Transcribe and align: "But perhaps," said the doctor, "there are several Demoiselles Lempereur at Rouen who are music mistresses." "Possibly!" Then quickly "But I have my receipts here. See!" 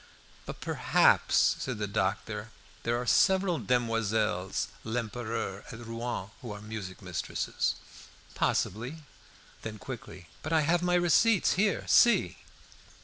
"But 0.47 0.61
perhaps," 0.61 1.57
said 1.59 1.77
the 1.77 1.85
doctor, 1.85 2.49
"there 2.81 2.99
are 2.99 3.05
several 3.05 3.59
Demoiselles 3.59 4.69
Lempereur 4.83 5.63
at 5.71 5.77
Rouen 5.85 6.31
who 6.41 6.51
are 6.51 6.59
music 6.59 7.03
mistresses." 7.03 7.75
"Possibly!" 8.33 9.03
Then 9.61 9.77
quickly 9.77 10.27
"But 10.41 10.53
I 10.53 10.61
have 10.61 10.81
my 10.81 10.95
receipts 10.95 11.51
here. 11.53 11.85
See!" 11.87 12.39